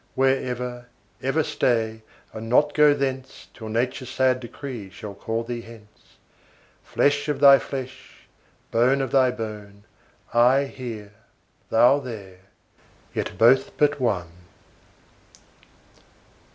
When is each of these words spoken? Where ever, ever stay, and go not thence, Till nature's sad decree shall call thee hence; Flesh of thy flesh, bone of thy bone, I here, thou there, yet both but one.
Where 0.15 0.41
ever, 0.43 0.87
ever 1.21 1.43
stay, 1.43 2.01
and 2.33 2.49
go 2.49 2.59
not 2.73 2.73
thence, 2.73 3.49
Till 3.53 3.69
nature's 3.69 4.09
sad 4.09 4.39
decree 4.39 4.89
shall 4.89 5.13
call 5.13 5.43
thee 5.43 5.61
hence; 5.61 6.17
Flesh 6.83 7.29
of 7.29 7.39
thy 7.39 7.59
flesh, 7.59 8.23
bone 8.71 8.99
of 9.03 9.11
thy 9.11 9.29
bone, 9.29 9.83
I 10.33 10.63
here, 10.65 11.13
thou 11.69 11.99
there, 11.99 12.39
yet 13.13 13.37
both 13.37 13.77
but 13.77 13.99
one. 13.99 14.31